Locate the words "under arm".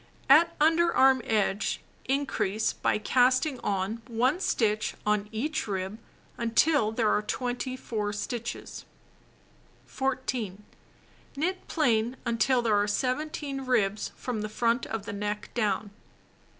0.59-1.21